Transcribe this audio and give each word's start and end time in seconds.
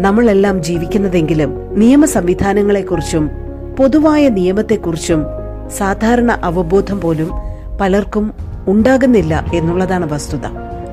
നമ്മളെല്ലാം 0.00 0.62
ജീവിക്കുന്നതെങ്കിലും 0.62 1.78
നിയമ 1.78 2.04
സംവിധാനങ്ങളെക്കുറിച്ചും 2.04 3.30
പൊതുവായ 3.78 4.28
നിയമത്തെക്കുറിച്ചും 4.28 5.24
സാധാരണ 5.68 6.32
അവബോധം 6.32 7.00
പോലും 7.00 7.30
പലർക്കും 7.80 8.32
ഉണ്ടാകുന്നില്ല 8.68 9.44
എന്നുള്ളതാണ് 9.54 10.12
വസ്തുത. 10.12 10.46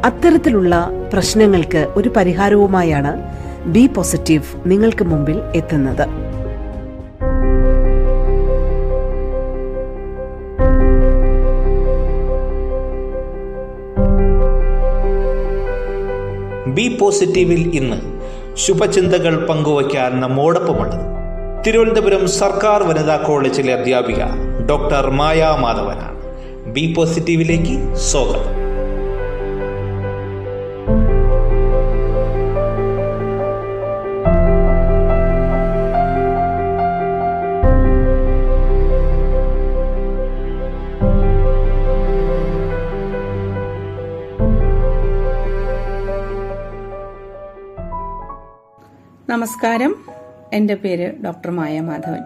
അത്തരത്തിലുള്ള 0.05 0.89
പ്രശ്നങ്ങൾക്ക് 1.13 1.87
ഒരു 1.95 2.09
പരിഹാരവുമായാണ് 2.09 3.21
ബി 3.65 3.87
പോസിറ്റീവ് 3.87 4.43
നിങ്ങൾക്ക് 4.65 5.05
മുമ്പിൽ 5.05 5.41
എത്തുന്നത്. 5.55 6.07
ബി 16.67 16.97
പോസിറ്റീവിൽ 17.01 17.75
ഇന്ന് 17.75 18.20
ശുഭചിന്തകൾ 18.63 19.45
പങ്കുവയ്ക്കാൻ 19.45 20.19
നമ്മോടൊപ്പമുള്ളത്. 20.19 21.05
തിരുവനന്തപുരം 21.63 22.27
സർക്കാർ 22.27 22.83
വനിതാ 22.83 23.15
കോളേജിലെ 23.15 23.73
അധ്യാപിക 23.73 24.23
ഡോക്ടർ 24.69 25.09
മായ 25.09 25.57
മാധവനാണ്. 25.59 26.17
ബി 26.73 26.93
പോസിറ്റീവിലേക്ക് 26.97 27.95
സ്വാഗതം. 27.95 28.60
നമസ്കാരം. 49.31 49.95
എന്റെ 50.53 50.75
പേര് 50.75 51.23
ഡോക്ടർ 51.23 51.51
മായ 51.51 51.79
മാധവൻ. 51.79 52.19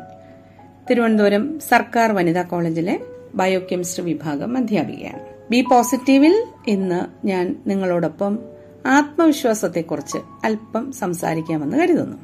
തിരുവനന്തപുരം 0.90 1.60
സർക്കാർ 1.60 2.12
വനിതാ 2.12 2.42
കോളേജിലെ 2.42 3.00
ബയോ 3.36 3.62
കെമിസ്ട്രി 3.72 4.06
വിഭാഗം 4.06 4.58
അധ്യാപികയാണ്. 4.58 5.20
ബി 5.50 5.62
പോസിറ്റീവിൽ 5.62 6.46
ഇന്ന് 6.68 7.28
ഞാൻ 7.28 7.64
നിങ്ങളോടൊപ്പം 7.68 8.40
ആത്മവിശ്വാസത്തെക്കുറിച്ച് 8.86 10.18
അല്പം 10.44 10.92
സംസാരിക്കാമെന്ന് 10.92 11.78
കരുതുന്നു. 11.78 12.18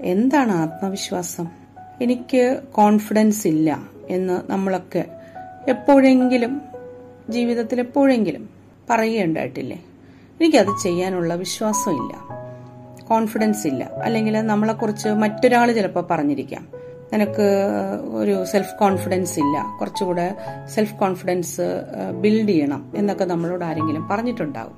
എന്താണ് 0.00 0.52
ആത്മവിശ്വാസം? 0.52 1.46
എനിക്ക് 2.02 2.62
കോൺഫിഡൻസ് 2.72 3.48
ഇല്ല 3.48 3.82
എന്ന് 4.08 4.50
നമ്മളൊക്കെ 4.50 5.04
എപ്പോഴെങ്കിലും 5.68 6.62
ജീവിതത്തിൽ 7.30 7.80
എപ്പോഴെങ്കിലും 7.80 8.48
പറയുകയുണ്ടായിട്ടില്ലേ 8.90 9.84
എനിക്കത് 10.40 10.82
ചെയ്യാനുള്ള 10.82 11.34
വിശ്വാസമില്ല. 11.34 12.39
കോൺഫിഡൻസ് 13.10 13.66
ഇല്ല. 13.66 13.90
അല്ലെങ്കിൽ 14.02 14.40
നമ്മളെക്കുറിച്ച് 14.40 15.08
മറ്റൊരാൾ 15.08 15.72
ചിലപ്പോൾ 15.72 16.06
പറഞ്ഞിരിക്കാം. 16.10 16.68
നിനക്ക് 17.12 17.46
ഒരു 18.14 18.44
സെൽഫ് 18.44 18.74
കോൺഫിഡൻസ് 18.80 19.38
ഇല്ല. 19.38 19.78
കുറച്ചുകൂടെ 19.80 20.36
സെൽഫ് 20.74 20.94
കോൺഫിഡൻസ് 20.94 21.60
ബിൽഡ് 22.20 22.48
ചെയ്യണം 22.48 22.92
എന്നൊക്കെ 22.96 23.24
നമ്മളോട് 23.24 23.64
ആരെങ്കിലും 23.64 24.08
പറഞ്ഞിട്ടുണ്ടാകും 24.08 24.76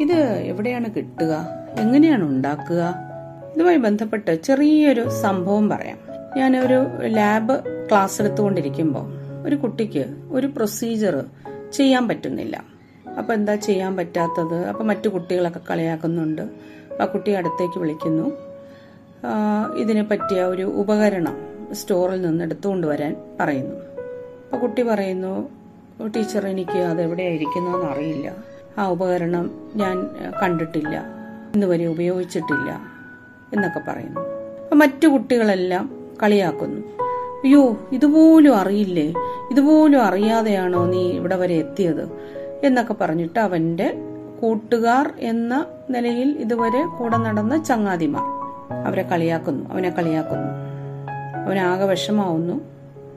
ഇത് 0.00 0.18
എവിടെയാണ് 0.52 0.94
കിട്ടുക? 0.94 1.46
എങ്ങനെയാണ് 1.78 2.24
ഉണ്ടാക്കുക? 2.24 2.94
ഇതുമായി 3.56 3.76
ബന്ധപ്പെട്ട് 3.76 4.42
ചെറിയൊരു 4.42 5.08
സംഭവം 5.22 5.68
പറയാം. 5.68 5.98
ഞാനൊരു 6.36 6.78
ലാബ് 7.06 7.54
ക്ലാസ് 7.88 8.22
എടുത്തുകൊണ്ടിരിക്കുമ്പോൾ 8.22 9.06
ഒരു 9.46 9.56
കുട്ടിക്ക് 9.56 10.04
ഒരു 10.30 10.46
പ്രൊസീജിയർ 10.46 11.24
ചെയ്യാൻ 11.72 12.08
പറ്റുന്നില്ല. 12.08 12.64
അപ്പൊ 13.18 13.34
എന്താ 13.34 13.54
ചെയ്യാൻ 13.54 13.96
പറ്റാത്തത്? 13.96 14.66
അപ്പൊ 14.66 14.84
മറ്റു 14.84 15.08
കുട്ടികളൊക്കെ 15.08 15.60
കളിയാക്കുന്നുണ്ട്. 15.70 16.42
ആ 17.00 17.04
കുട്ടി 17.04 17.32
അടുത്തേക്ക് 17.32 17.78
വിളിക്കുന്നു. 17.78 18.32
ഇതിനെ 19.78 20.02
പറ്റിയ 20.02 20.42
ഒരു 20.42 20.62
ഉപകരണം 20.62 21.36
സ്റ്റോറിൽ 21.72 22.20
നിന്ന് 22.20 22.44
എടുത്തുകൊണ്ട് 22.44 22.86
വരാൻ 22.86 23.16
പറയുന്നു. 23.40 23.74
അപ്പോൾ 23.74 24.56
കുട്ടി 24.56 24.82
പറയുന്നു 24.82 25.48
ടീച്ചർ 26.16 26.46
എനിക്ക് 26.46 26.78
അത് 26.78 27.02
എവിടെയായിരിക്കുന്നതെന്ന് 27.02 27.86
അറിയില്ല. 27.86 28.36
ആ 28.78 28.90
ഉപകരണം 28.90 29.72
ഞാൻ 29.76 30.10
കണ്ടിട്ടില്ല. 30.42 31.04
ഇന്നുവരെ 31.54 31.86
ഉപയോഗിച്ചിട്ടില്ല. 31.86 32.80
എന്നൊക്കെ 33.52 33.80
പറയുന്നു. 33.88 34.20
അപ്പം 34.62 34.78
മറ്റു 34.78 35.08
കുട്ടികളെല്ലാം 35.08 36.12
കളിയാക്കുന്നു. 36.22 36.80
അയ്യോ 37.44 37.88
ഇതുപോലും 37.92 38.56
അറിയില്ലേ? 38.56 39.14
ഇതുപോലും 39.50 40.02
അറിയാതെയാണോ 40.02 40.86
നീ 40.86 41.10
ഇവിടെ 41.10 41.36
വരെ 41.36 41.54
എത്തിയത്? 41.54 42.08
എന്നൊക്കെ 42.62 42.94
പറഞ്ഞിട്ട് 42.94 43.38
അവന്റെ 43.38 43.94
കൂട്ടുകാർ 44.42 45.12
എന്ന 45.18 45.66
നിലയിൽ 45.90 46.36
ഇതുവരെ 46.38 46.86
കൂടെ 46.86 47.16
നടന്ന 47.16 47.64
ചങ്ങാതിമാർ. 47.64 48.22
അവരെ 48.86 49.02
കളിയാക്കുന്നു 49.02 49.70
അവനെ 49.70 49.90
കളിയാക്കുന്നു. 49.90 50.48
അവനാകെ 51.46 51.84
വിഷമാവുന്നു 51.84 52.60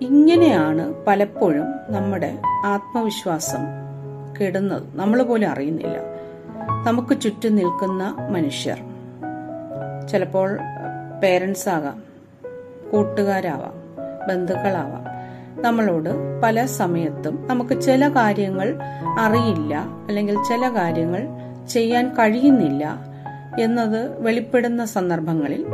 ഇങ്ങനെയാണ് 0.01 1.05
പലപ്പോഴും 1.07 1.65
നമ്മുടെ 1.89 2.41
ആത്മവിശ്വാസം 2.65 3.59
കെടുന്നത്. 4.41 4.83
നമ്മൾ 4.95 5.23
പോലും 5.23 5.51
അറിയുന്നില്ല. 5.51 5.97
നമുക്ക് 6.87 7.21
ചുറ്റും 7.21 7.55
നിൽക്കുന്ന 7.55 8.15
മനുഷ്യർ. 8.29 8.77
ചിലപ്പോൾ 10.07 10.59
പേരൻസ് 11.23 11.69
ആകാം 11.69 12.03
കൂട്ടുകാരാവാം 12.91 13.73
ബന്ധുക്കളാവാം. 14.29 15.16
നമ്മളോട് 15.61 16.41
പല 16.43 16.65
സമയത്തും 16.65 17.47
നമുക്ക് 17.47 17.81
ചില 17.81 18.07
കാര്യങ്ങൾ 18.07 18.79
അറിയില്ല 19.19 19.75
അല്ലെങ്കിൽ 20.07 20.35
ചില 20.35 20.69
കാര്യങ്ങൾ 20.69 21.27
ചെയ്യാൻ 21.67 22.09
കഴിയുന്നില്ല 22.09 22.99
എന്നത് 23.59 24.21
വെളിപ്പെടുന്ന 24.21 24.85
സന്ദർഭങ്ങളിൽ 24.85 25.65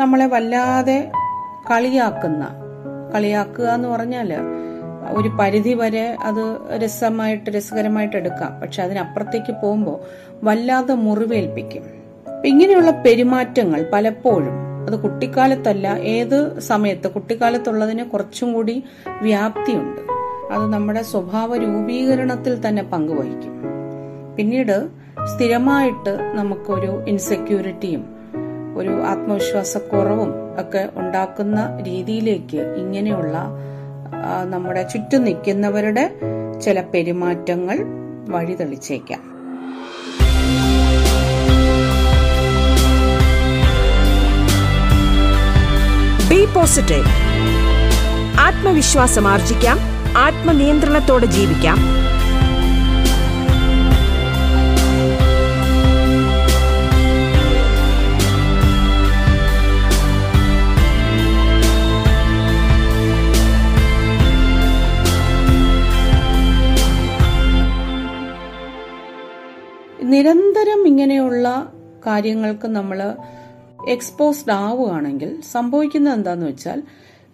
നമ്മളെ 0.00 0.26
വല്ലാതെ 0.26 1.12
കളിയാക്കുന്ന 1.70 2.48
കളിയാക്കുക 3.14 3.64
എന്ന് 3.64 3.88
പറഞ്ഞാൽ 3.88 4.32
ഒരു 5.12 5.28
പരിധി 5.28 5.74
വരെ 5.74 6.16
അത് 6.22 6.58
രസമായിട്ട് 6.84 7.50
രസകരമായിട്ട് 7.50 8.16
എടുക്കാം. 8.16 8.60
പക്ഷെ 8.60 8.82
അതിനപ്പുറത്തേക്ക് 8.82 9.54
പോകുമ്പോൾ 9.62 10.00
വല്ലാതെ 10.44 10.94
മുറിവേൽപ്പിക്കും. 10.94 11.82
ഇങ്ങനെയുള്ള 12.44 12.90
പെരുമാറ്റങ്ങൾ 12.90 13.90
പലപ്പോഴും 13.92 14.67
അത് 14.86 15.00
കുട്ടിക്കാലത്തല്ല 15.00 15.88
ഏത് 15.88 16.58
സമയത്ത്? 16.58 17.10
കുട്ടിക്കാലത്തുള്ളതിന് 17.10 18.04
കുറച്ചും 18.04 18.52
കൂടി 18.52 18.84
വ്യാപ്തിയുണ്ട്. 19.22 20.00
അത് 20.52 20.72
നമ്മുടെ 20.72 21.02
സ്വഭാവ 21.02 21.56
രൂപീകരണത്തിൽ 21.56 22.68
തന്നെ 22.68 22.82
പങ്കുവഹിക്കും. 22.82 23.54
പിന്നീട് 24.36 24.88
സ്ഥിരമായിട്ട് 25.24 26.18
നമുക്കൊരു 26.34 27.04
ഇൻസെക്യൂരിറ്റിയും 27.08 28.04
ഒരു 28.76 28.88
ആത്മവിശ്വാസക്കുറവും 28.88 30.30
ഒക്കെ 30.60 30.88
ഉണ്ടാക്കുന്ന 30.94 31.78
രീതിയിലേക്ക് 31.82 32.56
ഇങ്ങനെയുള്ള 32.56 33.38
നമ്മുടെ 34.44 34.82
ചുറ്റും 34.82 35.24
നിൽക്കുന്നവരുടെ 35.24 36.20
ചില 36.60 36.80
പെരുമാറ്റങ്ങൾ 36.80 37.78
വഴിതെളിച്ചേക്കാം. 38.28 39.37
പോസിറ്റീവ് 46.54 47.04
ആത്മവിശ്വാസം 48.40 49.28
ആർജിക്കാം. 49.28 49.78
ആത്മനിയന്ത്രണത്തോടെ 50.16 51.26
ജീവിക്കാം. 51.26 51.78
നിരന്തരം 70.02 70.86
ഇങ്ങനെയുള്ള 70.86 71.72
കാര്യങ്ങൾക്ക് 72.06 72.68
നമ്മൾ 72.68 73.14
എക്സ്പോസ്ഡ് 73.88 74.52
ആവുകയാണെങ്കിൽ 74.52 75.40
സംഭവിക്കുന്നത് 75.52 76.14
എന്താന്ന് 76.14 76.46
വെച്ചാൽ 76.46 76.82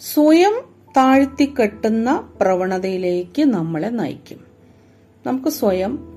സ്വയം 0.00 0.52
താഴ്ത്തിക്കെട്ടുന്ന 0.96 2.28
പ്രവണതയിലേക്ക് 2.40 3.42
നമ്മളെ 3.42 3.88
നയിക്കും. 3.88 4.40
നമുക്ക് 5.26 5.48
സ്വയം 5.48 6.14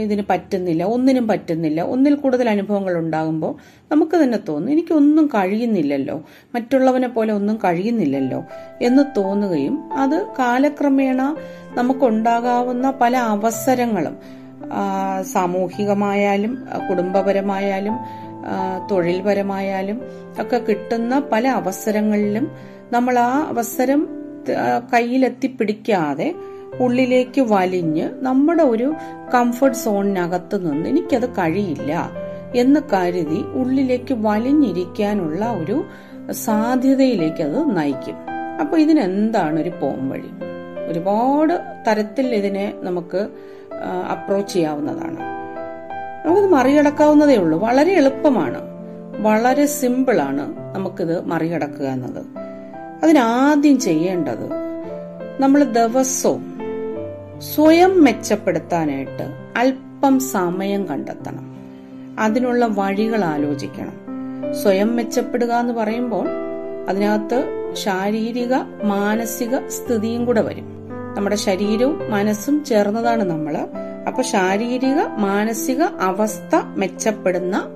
ഇതിന് 0.00 0.22
പറ്റുന്നില്ല 0.30 0.82
ഒന്നിനും 0.84 1.28
പറ്റുന്നില്ല 1.28 1.80
ഒന്നിൽ 1.80 2.14
കൂടുതൽ 2.14 2.48
അനുഭവങ്ങൾ 2.48 2.94
ഉണ്ടാകുമ്പോൾ 2.94 3.52
നമുക്ക് 3.90 4.16
തന്നെ 4.16 4.38
തോന്നും 4.48 4.72
എനിക്കൊന്നും 4.72 5.26
കഴിയുന്നില്ലല്ലോ 5.26 6.24
മറ്റുള്ളവനെ 6.54 7.08
പോലെ 7.08 7.32
ഒന്നും 7.32 7.56
കഴിയുന്നില്ലല്ലോ 7.56 8.44
എന്ന് 8.82 9.02
തോന്നുകയും 9.16 9.92
അത് 9.92 10.26
കാലക്രമേണ 10.38 11.36
നമുക്കുണ്ടാകാവുന്ന 11.74 12.90
പല 13.00 13.16
അവസരങ്ങളും 13.16 14.39
സാമൂഹികമായാലും 15.22 16.58
കുടുംബപരമായാലും 16.90 17.98
തൊഴിൽപരമായാലും 18.90 20.02
ഒക്കെ 20.40 20.58
കിട്ടുന്ന 20.58 21.22
പല 21.32 21.48
അവസരങ്ങളിലും 21.48 22.50
നമ്മൾ 22.92 23.18
ആ 23.18 23.46
അവസരം 23.48 24.08
കയ്യിലെത്തിപ്പിടിക്കാതെ 24.94 26.34
ഉള്ളിലേക്ക് 26.80 27.40
വലിഞ്ഞ് 27.40 28.10
നമ്മുടെ 28.22 28.62
ഒരു 28.62 28.94
കംഫർട്ട് 29.34 29.76
സോണിനകത്ത് 29.76 30.70
നിന്ന് 30.70 30.88
എനിക്കത് 30.88 31.30
കഴിയില്ല 31.30 32.10
എന്ന് 32.54 32.80
കരുതി 32.92 33.40
ഉള്ളിലേക്ക് 33.52 34.14
വലിഞ്ഞിരിക്കാനുള്ള 34.14 35.44
ഒരു 35.62 35.84
സാധ്യതയിലേക്ക് 36.30 37.42
അത് 37.42 37.76
നയിക്കും. 37.76 38.16
അപ്പൊ 38.60 38.78
ഇതിനെന്താണ് 38.78 39.60
ഒരു 39.60 39.72
പോംവഴി? 39.82 40.30
ഒരുപാട് 40.88 41.60
തരത്തിൽ 41.86 42.34
ഇതിനെ 42.34 42.74
നമുക്ക് 42.76 43.28
അപ്രോച്ച് 43.84 44.52
ചെയ്യാവുന്നതാണ്. 44.52 45.18
നമുക്കത് 46.26 46.50
മറികടക്കാവുന്നതേ 46.50 47.36
ഉള്ളൂ. 47.36 47.58
വളരെ 47.58 47.92
എളുപ്പമാണ്. 47.92 48.58
വളരെ 49.22 49.66
സിമ്പിളാണ് 49.66 50.56
നമുക്കിത് 50.74 51.24
മറികടക്കുക 51.24 51.84
എന്നത്. 51.84 52.26
അതിനാദ്യം 53.02 53.78
ചെയ്യേണ്ടത് 53.78 54.50
നമ്മൾ 55.40 55.64
ദിവസവും 55.64 56.58
സ്വയം 57.38 58.04
മെച്ചപ്പെടുത്താനായിട്ട് 58.04 59.52
അല്പം 59.56 60.20
സമയം 60.20 60.88
കണ്ടെത്തണം. 60.88 61.56
അതിനുള്ള 62.18 62.66
വഴികൾ 62.66 63.24
ആലോചിക്കണം. 63.24 63.92
സ്വയം 64.62 64.96
മെച്ചപ്പെടുക 64.96 65.52
എന്ന് 65.52 65.74
പറയുമ്പോൾ 65.74 66.28
അതിനകത്ത് 66.88 67.44
ശാരീരിക 67.72 68.54
മാനസിക 68.84 69.68
സ്ഥിതിയും 69.68 70.24
കൂടെ 70.24 70.40
വരും. 70.40 70.79
നമ്മുടെ 71.16 71.36
ശരീരവും 71.36 72.10
മനസ്സും 72.10 72.64
ചേർന്നതാണ് 72.64 73.24
നമ്മൾ. 73.24 73.68
അപ്പൊ 74.08 74.22
ശാരീരിക 74.22 75.00
മാനസിക 75.18 75.82
അവസ്ഥ 75.82 76.54
മെച്ചപ്പെടുന്ന 76.76 77.68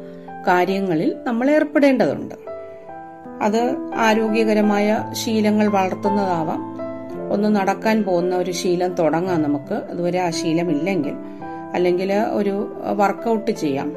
കാര്യങ്ങളിൽ 0.49 1.17
നമ്മൾ 1.25 1.51
ഏർപ്പെടേണ്ടതുണ്ട്. 1.51 2.35
അത് 3.43 3.77
ആരോഗ്യകരമായ 3.97 5.05
ശീലങ്ങൾ 5.13 5.67
വളർത്തുന്നതാവാം. 5.69 6.63
ഒന്ന് 7.33 7.57
നടക്കാൻ 7.57 8.05
പോകുന്ന 8.05 8.37
ഒരു 8.37 8.51
ശീലം 8.51 8.95
തുടങ്ങാം 8.95 9.43
നമുക്ക്. 9.43 9.75
അതുവരെ 9.75 10.19
ആ 10.19 10.31
ശീലം 10.31 10.71
ഇല്ലെങ്കിൽ 10.71 11.15
അല്ലെങ്കിൽ 11.75 12.13
ഒരു 12.13 12.77
വർക്കൗട്ട് 12.93 13.51
ചെയ്യാം. 13.51 13.93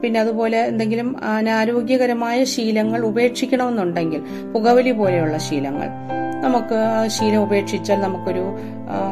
പിന്നെ 0.00 0.20
അതുപോലെ 0.20 0.58
എന്തെങ്കിലും 0.58 1.24
അനാരോഗ്യകരമായ 1.24 2.44
ശീലങ്ങൾ 2.44 3.04
ഉപേക്ഷിക്കണമെന്നുണ്ടെങ്കിൽ 3.04 4.22
പുകവലി 4.54 4.90
പോലെയുള്ള 4.90 5.38
ശീലങ്ങൾ. 5.38 5.88
നമുക്ക് 6.42 7.08
ശീലം 7.08 7.42
ഉപേക്ഷിച്ചാൽ 7.42 8.00
നമുക്കൊരു 8.00 8.56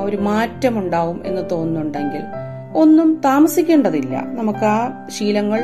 ഒരു 0.03 0.17
മാറ്റം 0.17 0.79
ഉണ്ടാവും 0.79 1.23
എന്ന് 1.27 1.43
തോന്നുന്നുണ്ടെങ്കിൽ 1.51 2.23
ഒന്നും 2.75 3.21
താമസിക്കേണ്ടതില്ല. 3.25 4.17
നമുക്ക് 4.17 4.65
ആ 4.65 5.07
ശീലങ്ങൾ 5.11 5.61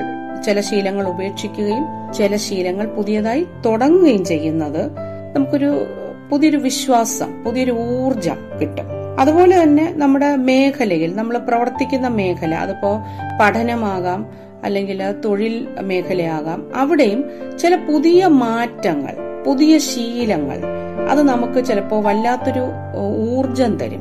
ചില 0.47 0.61
ശീലങ്ങൾ 0.61 1.09
ഉപേക്ഷിക്കുകയും 1.09 2.13
ചില 2.13 2.37
ശീലങ്ങൾ 2.37 2.87
പുതിയതായി 2.87 3.47
തുടങ്ങുകയും 3.67 4.25
ചെയ്യുന്നത് 4.25 4.91
നമുക്കൊരു 5.35 5.87
പുതിയൊരു 6.31 6.57
വിശ്വാസം 6.57 7.45
പുതിയൊരു 7.45 7.73
ഊർജം 7.73 8.37
കിട്ടും. 8.61 8.87
അതുപോലെ 9.21 9.63
തന്നെ 9.63 9.93
നമ്മുടെ 9.97 10.37
മേഖലയിൽ 10.37 11.17
നമ്മൾ 11.17 11.39
പ്രവർത്തിക്കുന്ന 11.39 12.09
മേഖല 12.09 12.55
അതിപ്പോ 12.55 12.99
പഠനമാകാം 13.41 14.27
അല്ലെങ്കിൽ 14.65 15.15
തൊഴിൽ 15.25 15.69
മേഖലയാകാം 15.81 16.73
അവിടെയും 16.77 17.25
ചില 17.59 17.77
പുതിയ 17.77 18.27
മാറ്റങ്ങൾ 18.27 19.45
പുതിയ 19.45 19.79
ശീലങ്ങൾ 19.79 20.76
അത് 21.11 21.23
നമുക്ക് 21.23 21.65
ചിലപ്പോൾ 21.65 22.05
വല്ലാത്തൊരു 22.05 22.61
ഊർജം 22.97 23.77
തരും. 23.77 24.01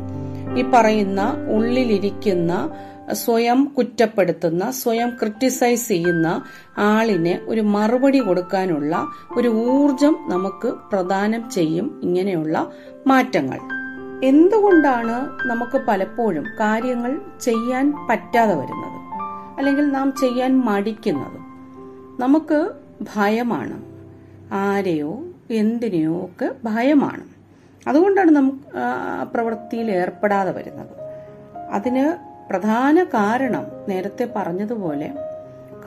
ഈ 0.59 0.65
പറയുന്ന 0.73 1.33
ഉള്ളിലിരിക്കുന്ന 1.55 2.69
സ്വയം 3.13 3.65
കുറ്റപ്പെടുത്തുന്ന 3.77 4.71
സ്വയം 4.71 5.09
ക്രിട്ടിസൈസ് 5.09 5.87
ചെയ്യുന്ന 5.87 6.43
ആളിനെ 6.77 7.39
ഒരു 7.47 7.61
മറുപടി 7.61 8.19
കൊടുക്കാനുള്ള 8.19 9.07
ഒരു 9.37 9.47
ഊർജം 9.47 10.15
നമുക്ക് 10.27 10.67
പ്രദാനം 10.67 11.49
ചെയ്യും 11.49 11.99
ഇങ്ങനെയുള്ള 12.03 12.71
മാറ്റങ്ങൾ. 13.07 13.59
എന്തുകൊണ്ടാണ് 14.25 15.29
നമുക്ക് 15.47 15.81
പലപ്പോഴും 15.87 16.43
കാര്യങ്ങൾ 16.59 17.21
ചെയ്യാൻ 17.41 18.07
പറ്റാതെ 18.09 18.53
വരുന്നത്? 18.53 18.95
അല്ലെങ്കിൽ 19.57 19.89
നാം 19.89 20.13
ചെയ്യാൻ 20.21 20.61
മടിക്കുന്നത്? 20.65 21.39
നമുക്ക് 22.21 22.69
ഭയമാണ്. 23.15 23.81
ആരെയോ 24.53 25.23
എന്തിനെയോ 25.51 26.25
ഒക്കെ 26.25 26.51
ഭയമാണ്. 26.63 27.23
അതുകൊണ്ടാണ് 27.87 28.31
നമുക്ക് 28.31 28.59
പ്രവൃത്തിയിൽ 29.33 29.91
ഏർപ്പെടാതെ 29.91 30.51
വരുന്നത്. 30.51 30.87
അതിന് 31.71 32.13
പ്രധാന 32.49 33.03
കാരണം 33.03 33.65
നേരത്തെ 33.89 34.29
പറഞ്ഞതുപോലെ 34.35 35.11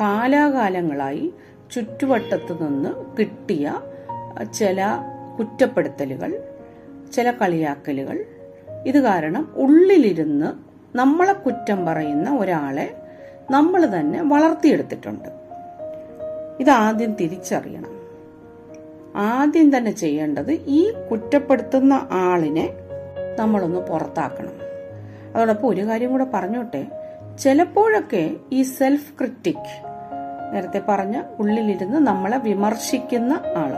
കാലാകാലങ്ങളായി 0.00 1.34
ചുറ്റുവട്ടത്തു 1.70 2.64
നിന്ന് 2.64 3.16
കിട്ടിയ 3.18 3.80
ചില 4.54 4.86
കുറ്റപ്പെടുത്തലുകൾ 5.38 6.42
ചില 7.12 7.30
കളിയാക്കലുകൾ. 7.30 8.24
ഇത് 8.86 9.00
കാരണം 9.00 9.52
ഉള്ളിലിരുന്ന് 9.56 10.46
നമ്മളെ 10.96 11.32
കുറ്റം 11.32 11.86
പറയുന്ന 11.86 12.36
ഒരാളെ 12.36 12.96
നമ്മൾ 13.50 13.86
തന്നെ 13.86 14.22
വളർത്തിയെടുത്തിട്ടുണ്ട്. 14.22 15.28
ഇതാദ്യം 16.60 17.12
തിരിച്ചറിയണം. 17.14 17.97
ആദ്യം 19.16 19.76
തന്നെ 19.76 19.90
ചെയ്യേണ്ടത് 19.90 20.52
ഈ 20.52 20.92
കുറ്റപ്പെടുത്തുന്ന 21.10 22.08
ആളിനെ 22.10 22.74
നമ്മളൊന്ന് 23.38 23.80
പുറത്താക്കണം. 23.80 24.52
അതോടൊപ്പം 25.34 25.68
ഒരു 25.68 25.80
കാര്യം 25.80 26.10
കൂടെ 26.10 26.26
പറഞ്ഞോട്ടെ. 26.34 26.86
ചിലപ്പോഴൊക്കെ 27.38 28.30
ഈ 28.52 28.62
സെൽഫ് 28.62 29.18
ക്രിറ്റിക് 29.18 29.88
നേരത്തെ 30.54 30.82
പറഞ്ഞ 30.88 31.22
ഉള്ളിലിരുന്ന് 31.38 31.96
നമ്മളെ 31.96 32.38
വിമർശിക്കുന്ന 32.38 33.32
ആൾ 33.56 33.72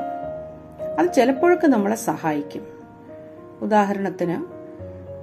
അത് 0.98 1.12
ചിലപ്പോഴൊക്കെ 1.12 1.66
നമ്മളെ 1.66 1.96
സഹായിക്കും. 1.96 2.66
ഉദാഹരണത്തിന് 3.62 4.60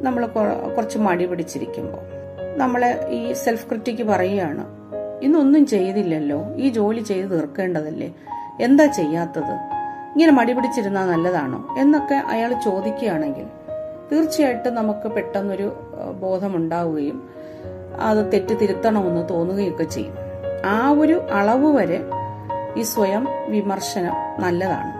നമ്മൾ 0.03 0.25
കുറച്ച് 0.25 0.97
മടി 0.97 1.25
പിടിച്ചിരിക്കുമ്പോൾ 1.25 1.99
നമ്മളെ 2.57 3.07
ഈ 3.09 3.33
സെൽഫ് 3.33 3.69
ക്രിറ്റിക് 3.69 4.03
പറയുകയാണ് 4.03 4.65
ഇന്നൊന്നും 5.23 5.65
ചെയ്തില്ലല്ലോ 5.65 6.55
ഈ 6.55 6.69
ജോലി 6.69 7.01
ചെയ്ത് 7.01 7.31
തീർക്കേണ്ടതല്ലേ 7.31 8.13
എന്താ 8.61 8.85
ചെയ്യാത്തത്? 8.85 9.76
ഇങ്ങനെ 10.17 10.31
മടി 10.31 10.53
പിടിച്ചിരുന്നാൽ 10.53 11.07
നല്ലതാണോ 11.07 11.75
എന്നൊക്കെ 11.77 12.15
അയാൾ 12.15 12.53
ചോദിക്കുകയാണെങ്കിൽ 12.53 13.45
തീർച്ചയായിട്ടും 14.11 14.75
നമുക്ക് 14.75 15.07
പെട്ടെന്നൊരു 15.07 15.67
ബോധമുണ്ടാവുകയും 16.19 17.29
അത് 17.99 18.31
തെറ്റ് 18.33 18.59
തിരുത്തണമെന്ന് 18.61 19.29
തോന്നുകയൊക്കെ 19.29 19.83
ചെയ്യും. 19.83 20.15
ആ 20.65 20.89
ഒരു 20.89 21.21
അളവ് 21.39 21.69
വരെ 21.77 21.99
ഈ 22.77 22.81
സ്വയം 22.81 23.27
വിമർശനം 23.47 24.15
നല്ലതാണ്. 24.41 24.93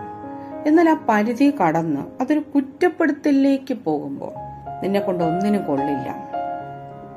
എന്നാൽ 0.68 0.88
ആ 0.88 0.96
പരിധി 1.08 1.54
കടന്ന് 1.60 2.00
അതൊരു 2.20 2.42
കുറ്റപ്പെടുത്തലിലേക്ക് 2.54 3.74
പോകുമ്പോൾ 3.74 4.32
നിന്നെ 4.82 5.00
കൊണ്ട് 5.00 5.24
ഒന്നിനും 5.24 5.64
കൊള്ളില്ല. 5.66 6.08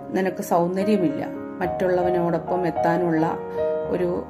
നിനക്ക് 0.10 0.44
സൗന്ദര്യമില്ല. 0.44 1.28
മറ്റുള്ളവനോടൊപ്പം 1.60 2.68
എത്താനുള്ള 2.68 3.26
ഒരു 3.88 4.24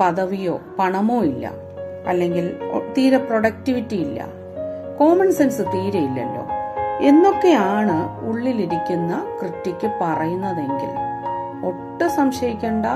പദവിയോ 0.00 0.60
പണമോ 0.78 1.22
ഇല്ല. 1.24 1.65
അല്ലെങ്കിൽ 2.08 2.58
തീരെ 2.98 3.16
പ്രൊഡക്ടിവിറ്റി 3.16 3.94
ഇല്ല. 3.94 4.26
കോമൺ 4.98 5.32
സെൻസ് 5.32 5.58
തീരെ 5.58 5.98
ഇല്ലല്ലോ. 5.98 6.46
എന്നൊക്കെയാണ് 7.00 8.26
ഉള്ളിലിരിക്കുന്ന 8.26 9.26
ക്രിട്ടിക്ക് 9.40 9.90
പറയുന്നതെങ്കിൽ 10.00 10.90
ഒട്ടും 11.66 12.10
സംശയിക്കേണ്ട 12.10 12.86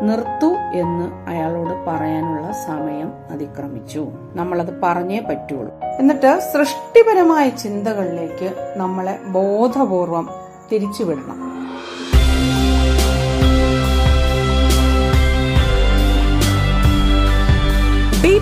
നിർത്തു 0.00 0.46
എന്ന് 0.72 1.30
അയാളോട് 1.30 1.84
പറയാനുള്ള 1.86 2.52
സമയം 2.52 3.12
അതിക്രമിച്ചു. 3.30 4.08
നമ്മളത് 4.34 4.80
പറഞ്ഞേ 4.82 5.20
പറ്റുള്ളൂ. 5.20 5.74
എന്നിട്ട് 5.98 6.38
സൃഷ്ടിപരമായ 6.38 7.48
ചിന്തകളിലേക്ക് 7.48 8.74
നമ്മളെ 8.76 9.18
ബോധപൂർവം 9.26 10.28
തിരിച്ചുവിടണം. 10.72 11.47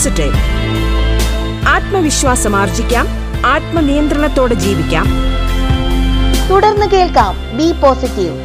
പോസിറ്റീവ് 0.00 0.36
ആത്മവിശ്വാസം 1.68 2.56
ആർജിക്കാം 2.56 3.06
ആത്മനിയന്ത്രണത്തോടെ 3.46 4.54
ജീവിക്കാം. 4.54 5.06
തുടർന്ന് 6.50 6.86
കേൾക്കാം 6.86 7.34
ബി 7.56 7.72
പോസിറ്റീവ്. 7.72 8.36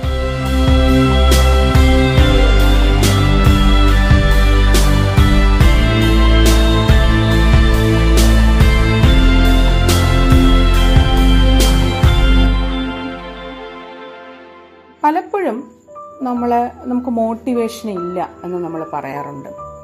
പലപ്പോഴും 15.03 15.71
നമ്മൾ 16.21 16.69
നമുക്ക് 16.83 17.09
മോട്ടിവേഷൻ 17.09 17.89
ഇല്ല 17.89 18.29
എന്ന് 18.43 18.57
നമ്മൾ 18.57 18.85
പറയാറുണ്ട്. 18.93 19.74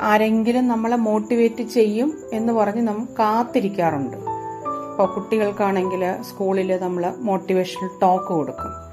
ആരെങ്കിലും 0.00 0.68
നമ്മളെ 0.68 0.96
മോട്ടിവേറ്റ് 0.96 1.62
ചെയ്യും 1.62 2.18
എന്ന് 2.32 2.52
പറഞ്ഞ് 2.52 2.82
നമ്മൾ 2.82 3.04
കാത്തിരിക്കാറുണ്ട്. 3.04 4.16
ഇപ്പോൾ 4.16 5.14
കുട്ടികൾക്കാണെങ്കിൽ 5.14 6.22
സ്കൂളിൽ 6.22 6.82
നമ്മൾ 6.82 7.14
മോട്ടിവേഷണൽ 7.16 7.90
ടോക്ക് 8.02 8.24
കൊടുക്കും. 8.24 8.88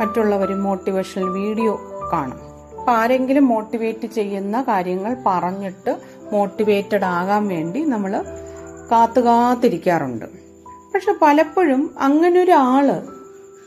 മറ്റുള്ളവർ 0.00 0.54
മോട്ടിവേഷണൽ 0.54 1.24
വീഡിയോ 1.24 1.80
കാണും. 2.12 2.38
അപ്പം 2.80 2.92
ആരെങ്കിലും 2.92 3.46
മോട്ടിവേറ്റ് 3.46 4.06
ചെയ്യുന്ന 4.06 4.62
കാര്യങ്ങൾ 4.62 5.16
പറഞ്ഞിട്ട് 5.26 5.98
മോട്ടിവേറ്റഡ് 6.32 7.04
ആകാൻ 7.04 7.48
വേണ്ടി 7.48 7.84
നമ്മൾ 7.84 8.24
കാത്തു 8.92 9.20
കാത്തിരിക്കാറുണ്ട്. 9.20 10.24
പക്ഷെ 10.94 11.14
പലപ്പോഴും 11.22 11.94
അങ്ങനൊരാൾ 11.98 12.92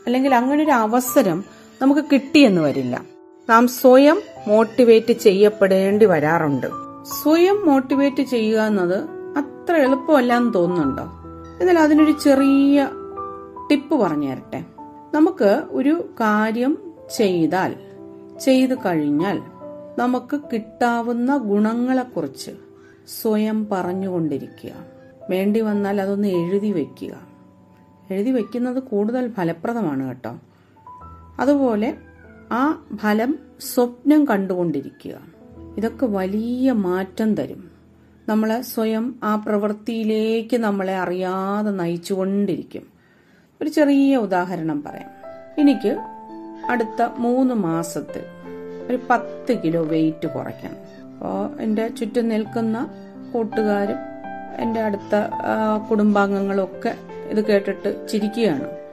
അല്ലെങ്കിൽ 0.06 0.34
അങ്ങനൊരു 0.34 0.70
അവസരം 0.70 1.44
നമുക്ക് 1.82 2.04
കിട്ടിയെന്ന് 2.12 2.60
വരില്ല. 2.60 3.02
നാം 3.48 3.68
സ്വയം 3.68 4.22
മോട്ടിവേറ്റ് 4.48 5.12
ചെയ്യപ്പെടേണ്ടി 5.12 6.06
വരാറുണ്ട്. 6.06 6.66
സ്വയം 7.04 7.66
മോട്ടിവേറ്റ് 7.66 8.22
ചെയ്യുക 8.22 8.60
എന്നത് 8.60 8.98
അത്ര 9.36 9.76
എളുപ്പമല്ല 9.76 10.36
എന്ന് 10.36 10.54
തോന്നുന്നുണ്ടോ? 10.54 11.02
എന്നാൽ 11.60 11.78
അതിനൊരു 11.78 12.12
ചെറിയ 12.12 12.88
ടിപ്പ് 13.70 13.94
പറഞ്ഞു 13.94 14.30
തരട്ടെ 14.30 14.64
നമുക്ക് 15.14 15.62
ഒരു 15.70 16.10
കാര്യം 16.20 16.78
ചെയ്താൽ 17.14 17.74
ചെയ്തു 18.40 18.74
കഴിഞ്ഞാൽ 18.74 19.42
നമുക്ക് 19.98 20.40
കിട്ടാവുന്ന 20.52 21.36
ഗുണങ്ങളെക്കുറിച്ച് 21.36 22.50
സ്വയം 23.22 23.68
പറഞ്ഞുകൊണ്ടിരിക്കുക. 23.72 24.70
വേണ്ടി 25.30 25.60
വന്നാൽ 25.60 26.00
അതൊന്ന് 26.00 26.28
എഴുതി 26.28 26.72
വെക്കുക. 26.72 27.16
എഴുതി 28.10 28.30
വെക്കുന്നത് 28.30 28.82
കൂടുതൽ 28.82 29.30
ഫലപ്രദമാണ് 29.30 30.08
കേട്ടോ. 30.08 30.38
അതുപോലെ 31.40 31.98
ആ 32.52 32.84
ഫലം 32.96 33.38
സ്വപ്നം 33.60 34.24
കണ്ടുകൊണ്ടിരിക്കുക. 34.24 35.20
ഇതൊക്കെ 35.76 36.06
വലിയ 36.06 36.72
മാറ്റം 36.72 37.34
തരും. 37.34 37.70
നമ്മളെ 38.28 38.62
സ്വയം 38.62 39.20
ആ 39.22 39.36
പ്രവൃത്തിയിലേക്ക് 39.36 40.56
നമ്മളെ 40.56 40.96
അറിയാതെ 40.96 41.70
നയിച്ചുകൊണ്ടിരിക്കും. 41.70 42.82
ഒരു 43.62 43.68
ചെറിയ 43.68 44.16
ഉദാഹരണം 44.16 44.82
പറയാം. 44.82 45.10
എനിക്ക് 45.58 45.96
അടുത്ത 46.70 47.02
മൂന്ന് 47.18 47.54
മാസത്തിൽ 47.54 48.22
ഒരു 48.86 48.98
പത്ത് 49.10 49.62
കിലോ 49.62 49.82
വെയിറ്റ് 49.82 50.26
കുറയ്ക്കണം. 50.26 50.76
അപ്പോൾ 51.04 51.60
എന്റെ 51.60 51.88
ചുറ്റും 51.88 52.28
നിൽക്കുന്ന 52.28 52.90
കൂട്ടുകാരും 53.34 53.96
എന്റെ 54.56 54.80
അടുത്ത 54.80 55.28
കുടുംബാംഗങ്ങളൊക്കെ 55.90 56.96
ഇത് 57.28 57.44
കേട്ടിട്ട് 57.44 58.08
ചിരിക്കുകയാണ്. 58.08 58.83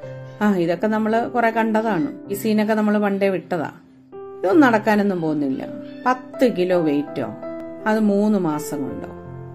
ആ 0.42 0.56
ഇതൊക്കെ 0.56 0.88
നമ്മൾ 0.88 1.28
കുറെ 1.28 1.50
കണ്ടതാണ്. 1.50 2.08
ഈ 2.32 2.34
സീനൊക്കെ 2.34 2.74
നമ്മൾ 2.74 2.98
പണ്ടേ 2.98 3.30
വിട്ടതാ. 3.30 3.72
ഇതൊന്നും 4.16 4.60
നടക്കാനൊന്നും 4.60 5.22
പോകുന്നില്ല. 5.22 5.68
പത്ത് 6.06 6.58
കിലോ 6.58 6.80
വെയിറ്റോ? 6.80 7.28
അത് 7.88 8.00
മൂന്ന് 8.00 8.40
മാസം 8.40 8.84
കൊണ്ടോ? 8.84 9.08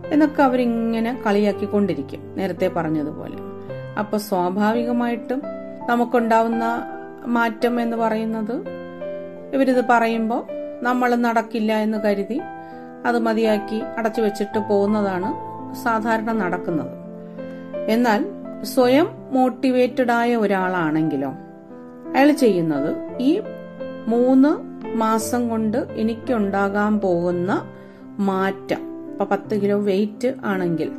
എന്നൊക്കെ 0.08 0.42
അവരിങ്ങനെ 0.42 1.22
കളിയാക്കിക്കൊണ്ടിരിക്കും. 1.26 2.36
നേരത്തെ 2.36 2.68
പറഞ്ഞതുപോലെ. 2.68 3.36
അപ്പൊ 3.98 4.18
സ്വാഭാവികമായിട്ടും 4.18 5.42
നമുക്കുണ്ടാവുന്ന 5.86 6.64
മാറ്റം 7.26 7.80
എന്ന് 7.80 7.96
പറയുന്നത് 7.96 8.64
ഇവരിത് 9.54 9.84
പറയുമ്പോൾ 9.90 10.44
നമ്മൾ 10.82 11.14
നടക്കില്ല 11.14 11.72
എന്ന് 11.72 11.98
കരുതി 11.98 12.40
അത് 13.06 13.18
മതിയാക്കി 13.18 13.82
അടച്ചു 13.98 14.20
വെച്ചിട്ട് 14.20 14.58
പോകുന്നതാണ് 14.58 15.34
സാധാരണ 15.84 16.32
നടക്കുന്നത്. 16.32 16.90
എന്നാൽ 17.90 18.45
സ്വയം 18.62 19.06
മോട്ടിവേറ്റഡ് 19.32 20.10
ആയ 20.10 20.36
ഒരാളാണെങ്കിലോ 20.36 21.30
അയാൾ 22.14 22.32
ചെയ്യുന്നത് 22.32 22.96
ഈ 23.18 23.40
മൂന്ന് 24.06 24.76
മാസം 24.96 25.48
കൊണ്ട് 25.48 25.86
എനിക്കുണ്ടാകാൻ 25.92 27.00
പോകുന്ന 27.00 27.66
മാറ്റം. 28.18 29.10
ഇപ്പൊ 29.12 29.24
പത്ത് 29.24 29.60
കിലോ 29.60 29.78
വെയിറ്റ് 29.78 30.34
ആണെങ്കിൽ 30.44 30.92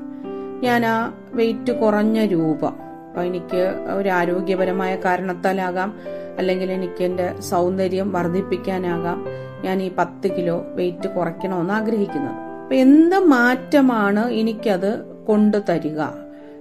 ഞാൻ 0.62 0.86
ആ 0.86 1.14
വെയിറ്റ് 1.34 1.72
കുറഞ്ഞ 1.72 2.26
രൂപം 2.26 2.76
അപ്പൊ 3.08 3.22
എനിക്ക് 3.22 3.76
ഒരു 3.94 4.10
ആരോഗ്യപരമായ 4.10 4.96
കാരണത്താലാകാം 4.96 5.94
അല്ലെങ്കിൽ 6.38 6.72
എനിക്ക് 6.72 7.04
എന്റെ 7.04 7.40
സൗന്ദര്യം 7.40 8.12
വർദ്ധിപ്പിക്കാനാകാം 8.12 9.26
ഞാൻ 9.64 9.82
ഈ 9.82 9.92
പത്ത് 9.98 10.28
കിലോ 10.38 10.66
വെയിറ്റ് 10.74 11.10
കുറയ്ക്കണമെന്ന് 11.10 11.74
ആഗ്രഹിക്കുന്നത്. 11.74 12.36
അപ്പൊ 12.64 12.76
എന്ത് 12.76 13.20
മാറ്റമാണ് 13.20 14.30
എനിക്കത് 14.30 15.06
കൊണ്ടു 15.26 15.58
തരിക 15.58 16.02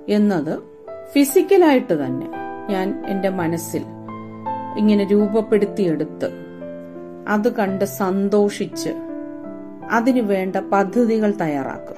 എന്നത് 0.09 0.76
ഫിസിക്കലായിട്ട് 1.13 2.07
തന്നെ 2.07 2.27
ഞാൻ 2.71 3.05
എന്റെ 3.07 3.29
മനസ്സിൽ 3.29 3.83
ഇങ്ങനെ 4.79 5.05
രൂപപ്പെടുത്തിയെടുത്ത് 5.05 6.31
അത് 7.29 7.55
കണ്ട് 7.55 7.85
സന്തോഷിച്ച് 7.85 8.91
അതിനു 9.91 10.23
വേണ്ട 10.23 10.57
പദ്ധതികൾ 10.57 11.35
തയ്യാറാക്കും. 11.41 11.97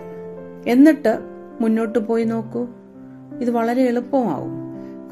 എന്നിട്ട് 0.67 1.19
മുന്നോട്ട് 1.61 1.99
പോയി 1.99 2.25
നോക്കൂ. 2.25 2.67
ഇത് 3.41 3.51
വളരെ 3.51 3.83
എളുപ്പമാവും. 3.83 4.55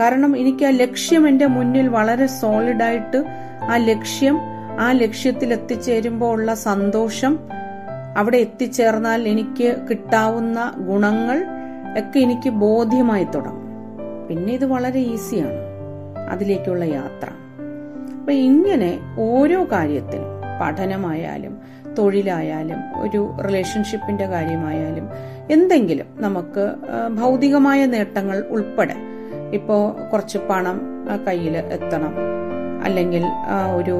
കാരണം 0.00 0.36
എനിക്ക് 0.36 0.64
ആ 0.64 0.70
ലക്ഷ്യം 0.70 1.28
എന്റെ 1.28 1.46
മുന്നിൽ 1.46 1.88
വളരെ 1.88 2.26
സോളിഡായിട്ട് 2.26 3.24
ആ 3.62 3.76
ലക്ഷ്യം 3.76 4.38
ആ 4.80 4.92
ലക്ഷ്യത്തിൽ 4.92 5.52
എത്തിച്ചേരുമ്പോൾ 5.52 6.32
ഉള്ള 6.32 6.54
സന്തോഷം 6.54 7.38
അവിടെ 8.16 8.36
എത്തിച്ചേർന്നാൽ 8.36 9.28
എനിക്ക് 9.28 9.76
കിട്ടാവുന്ന 9.90 10.74
ഗുണങ്ങൾ 10.76 11.44
ഒക്കെ 11.98 12.18
എനിക്ക് 12.18 12.50
ബോധ്യമായി 12.50 13.24
തുടങ്ങും. 13.24 13.65
പിന്നെ 14.28 14.52
ഇത് 14.52 14.64
വളരെ 14.64 15.00
ഈസിയാണ്. 15.00 15.60
അതിലേക്കുള്ള 16.30 16.84
യാത്ര. 16.84 17.28
അപ്പൊ 18.18 18.32
ഇങ്ങനെ 18.32 18.98
ഓരോ 19.18 19.64
കാര്യത്തിനും 19.64 20.32
പഠനമായാലും 20.60 21.54
തൊഴിലായാലും 21.98 22.80
ഒരു 23.00 23.20
റിലേഷൻഷിപ്പിന്റെ 23.46 24.26
കാര്യമായാലും 24.26 25.06
എന്തെങ്കിലും 25.50 26.06
നമുക്ക് 26.16 26.64
ഭൗതികമായ 27.20 27.86
നേട്ടങ്ങൾ 27.86 28.44
ഉൾപ്പെടെ 28.50 28.96
ഇപ്പോൾ 29.54 29.82
കുറച്ച് 30.10 30.38
പണം 30.38 30.80
കയ്യിൽ 31.26 31.56
എത്തണം. 31.56 32.14
അല്ലെങ്കിൽ 32.84 33.24
ഒരു 33.76 33.96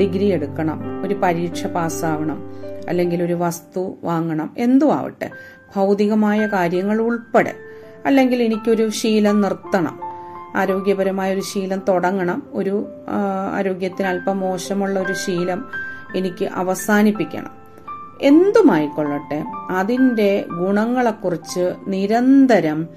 ഡിഗ്രി 0.00 0.24
എടുക്കണം 0.24 0.78
ഒരു 1.06 1.14
പരീക്ഷ 1.14 1.66
പാസ്സാവണം 1.66 2.38
അല്ലെങ്കിൽ 2.88 3.22
ഒരു 3.22 3.34
വസ്തു 3.34 3.96
വാങ്ങണം 4.04 4.54
എന്തും 4.58 4.94
ആവട്ടെ 4.94 5.30
ഭൗതികമായ 5.76 6.46
കാര്യങ്ങൾ 6.46 7.00
ഉൾപ്പെടെ 7.00 7.52
അല്ലെങ്കിൽ 8.06 8.42
എനിക്കൊരു 8.42 8.88
ശീലം 8.88 9.40
നിർത്തണം. 9.40 10.00
ആരോഗ്യപരമായ 10.56 11.34
ഒരു 11.34 11.40
ശീലം 11.40 11.82
തുടങ്ങണം. 11.88 12.42
ഒരു 12.52 12.86
ആരോഗ്യത്തിന് 13.52 14.06
അല്പം 14.06 14.40
മോശമുള്ള 14.40 15.00
ഒരു 15.00 15.12
ശീലം 15.12 15.64
എനിക്ക് 16.16 16.44
അവസാനിപ്പിക്കണം. 16.44 17.50
എന്തുമായിക്കൊള്ളട്ടെ 18.22 19.44
അതിന്റെ 19.70 20.44
ഗുണങ്ങളെക്കുറിച്ച് 20.58 21.72
നിരന്തരം 21.86 22.88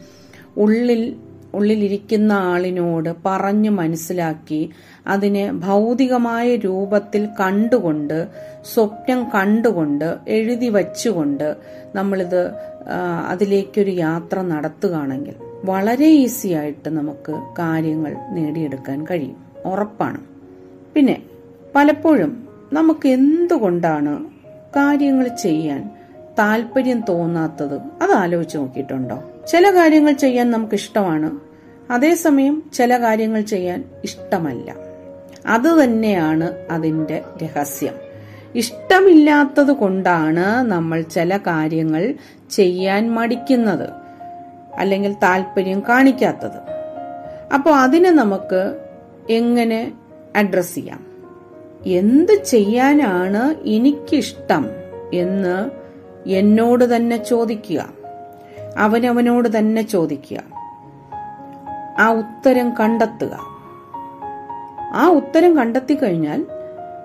ഉള്ളിൽ 0.57 1.15
ഉള്ളിലിരിക്കുന്ന 1.53 2.31
ആളിനോട് 2.31 3.09
പറഞ്ഞു 3.25 3.69
മനസ്സിലാക്കി 3.69 4.69
അതിനെ 5.07 5.51
ഭൗതികമായ 5.51 6.55
രൂപത്തിൽ 6.55 7.27
കണ്ടുകൊണ്ട് 7.39 8.27
സ്വപ്നം 8.73 9.23
കണ്ടുകൊണ്ട് 9.23 10.17
എഴുതി 10.27 10.69
വച്ചുകൊണ്ട് 10.69 11.55
നമ്മളിത് 11.95 12.51
അതിലേക്കൊരു 13.29 13.91
യാത്ര 13.91 14.41
നടത്തുകയാണെങ്കിൽ 14.41 15.35
വളരെ 15.65 16.05
ഈസി 16.05 16.47
ആയിട്ട് 16.47 16.89
നമുക്ക് 16.89 17.33
കാര്യങ്ങൾ 17.59 18.15
നേടിയെടുക്കാൻ 18.29 19.03
കഴിയും. 19.03 19.37
ഉറപ്പാണ്. 19.65 20.21
പിന്നെ 20.93 21.23
പലപ്പോഴും 21.75 22.47
നമുക്ക് 22.73 23.07
എന്തുകൊണ്ടാണ് 23.07 24.25
കാര്യങ്ങൾ 24.75 25.27
ചെയ്യാൻ 25.27 25.89
താല്പര്യം 26.39 27.03
തോന്നാത്തത്? 27.09 27.75
അത് 28.01 28.11
ആലോചിച്ച് 28.11 28.57
നോക്കിയിട്ടുണ്ടോ? 28.57 29.23
ചില 29.47 29.75
കാര്യങ്ങൾ 29.75 30.11
ചെയ്യാൻ 30.11 30.51
നമുക്ക് 30.51 30.73
ഇഷ്ടമാണ് 30.73 31.39
അതേസമയം 31.91 32.63
ചില 32.73 32.97
കാര്യങ്ങൾ 32.97 33.41
ചെയ്യാൻ 33.41 33.83
ഇഷ്ടമല്ല. 34.03 34.75
അത് 35.45 35.83
തന്നെയാണ് 35.83 36.53
അതിന്റെ 36.71 37.21
രഹസ്യം. 37.43 37.93
ഇഷ്ടമില്ലാത്തത് 38.55 39.71
കൊണ്ടാണ് 39.71 40.61
നമ്മൾ 40.61 41.01
ചില 41.01 41.37
കാര്യങ്ങൾ 41.37 42.13
ചെയ്യാൻ 42.51 43.11
മടിക്കുന്നത് 43.11 43.89
അല്ലെങ്കിൽ 44.75 45.13
താല്പര്യം 45.13 45.83
കാണിക്കാത്തത്. 45.89 46.73
അപ്പോൾ 47.53 47.75
അതിനെ 47.75 48.11
നമുക്ക് 48.11 48.79
എങ്ങനെ 49.29 49.93
അഡ്രസ് 50.35 50.75
ചെയ്യാം? 50.75 51.05
എന്ത് 51.85 52.43
ചെയ്യാനാണ് 52.43 53.55
എനിക്കിഷ്ടം 53.67 54.69
എന്ന് 55.13 55.69
എന്നോട് 56.29 56.95
തന്നെ 56.95 57.23
ചോദിക്കുക. 57.23 58.02
അവനവനോട് 58.77 59.57
തന്നെ 59.57 59.81
ചോദിക്കുക. 59.81 60.39
ആ 61.99 62.13
ഉത്തരം 62.13 62.73
കണ്ടെത്തുക. 62.79 63.39
ആ 64.93 65.07
ഉത്തരം 65.07 65.57
കണ്ടെത്തി 65.57 65.95
കഴിഞ്ഞാൽ 65.95 66.45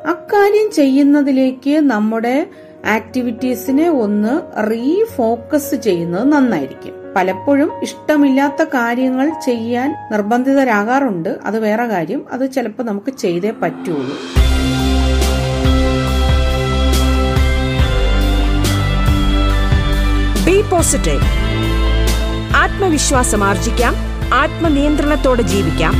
അക്കാര്യം 0.09 0.73
ചെയ്യുന്നതിലേക്ക് 0.73 1.81
നമ്മുടെ 1.91 2.47
ആക്ടിവിറ്റീസിനെ 2.87 3.89
ഒന്ന് 3.89 4.41
റീഫോക്കസ് 4.71 5.75
ചെയ്യുന്നത് 5.75 6.33
നന്നായിരിക്കും. 6.33 6.95
പലപ്പോഴും 7.17 7.83
ഇഷ്ടമില്ലാത്ത 7.83 8.65
കാര്യങ്ങൾ 8.65 9.33
ചെയ്യാൻ 9.41 9.95
നിർബന്ധിതരാകാറുണ്ട്. 10.13 11.39
അത് 11.45 11.59
വേറെ 11.59 11.85
കാര്യം. 11.85 12.25
അത് 12.33 12.53
ചിലപ്പോൾ 12.53 12.83
നമുക്ക് 12.83 13.17
ചെയ്തേ 13.17 13.51
പറ്റുള്ളൂ. 13.51 14.17
ബി 20.47 20.71
പോസിറ്റീവ് 20.71 21.48
ആത്മവിശ്വാസം 22.89 23.41
ആർജിക്കാം 23.45 23.95
ആത്മനിയന്ത്രണത്തോടെ 24.35 25.43
ജീവിക്കാം. 25.51 25.95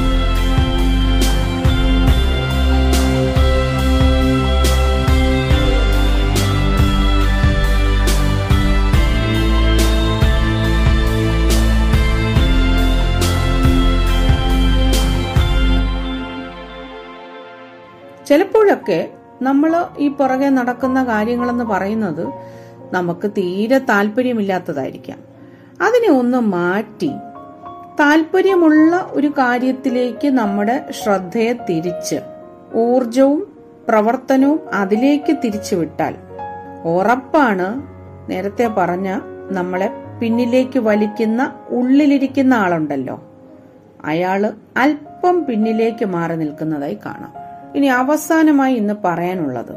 ചിലപ്പോഴൊക്കെ 18.29 19.01
നമ്മൾ 19.43 19.73
ഈ 19.99 20.09
പുറകെ 20.09 20.49
നടക്കുന്ന 20.49 21.05
കാര്യങ്ങളെന്ന് 21.05 21.65
പറയുന്നത് 21.65 22.27
നമുക്ക് 22.93 23.29
തീരെ 23.39 23.79
താല്പര്യമില്ലാത്തതായിരിക്കാം. 23.79 25.28
അതിനെ 25.81 26.11
ഒന്ന് 26.11 26.39
മാറ്റി. 26.39 27.13
താല്പര്യമുള്ള 28.01 29.09
ഒരു 29.11 29.27
കാര്യത്തിലേക്ക് 29.27 30.29
നമ്മുടെ 30.29 30.85
ശ്രദ്ധയെ 31.03 31.53
തിരിച്ച്. 31.53 32.17
ഊർജവും 32.75 33.53
പ്രവർത്തനവും 33.89 34.61
അതിലേക്ക് 34.75 35.37
തിരിച്ചു 35.45 35.75
വിട്ടാൽ. 35.75 36.15
ഉറപ്പാണ് 36.85 37.83
നേരത്തെ 38.31 38.67
പറഞ്ഞ 38.67 39.21
നമ്മളെ 39.51 39.91
പിന്നിലേക്ക് 40.21 40.79
വലിക്കുന്ന 40.79 41.53
ഉള്ളിലിരിക്കുന്ന 41.69 42.55
ആളുണ്ടല്ലോ. 42.55 43.25
അയാൾ 44.05 44.53
അല്പം 44.77 45.45
പിന്നിലേക്ക് 45.45 46.05
മാറി 46.05 46.37
നിൽക്കുന്നതായി 46.37 46.99
കാണാം. 47.07 47.33
ഇനി 47.77 47.87
അവസാനമായി 47.87 48.75
ഇന്ന് 48.75 48.95
പറയാനുള്ളത്. 49.05 49.75